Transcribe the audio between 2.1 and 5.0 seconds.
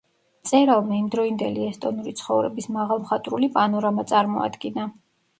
ცხოვრების მაღალმხატვრული პანორამა წარმოადგინა.